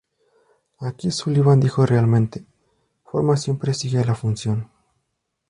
[0.79, 2.43] Aquí Sullivan dijo realmente
[3.05, 4.67] "forma siempre sigue a la función".